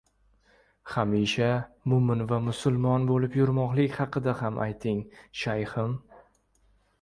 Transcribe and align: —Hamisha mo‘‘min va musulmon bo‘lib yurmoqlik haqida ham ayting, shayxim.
—Hamisha 0.93 1.49
mo‘‘min 1.93 2.23
va 2.31 2.39
musulmon 2.45 3.05
bo‘lib 3.11 3.37
yurmoqlik 3.41 3.93
haqida 4.01 4.35
ham 4.41 4.59
ayting, 4.65 5.05
shayxim. 5.45 5.95